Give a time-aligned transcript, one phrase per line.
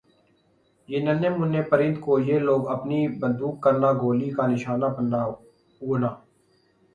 [0.89, 5.21] یِہ ننھے مننھے پرند کو یِہ لوگ اپنی بندوق کرنا گولی کا نشانہ بننا
[5.81, 6.09] ہونا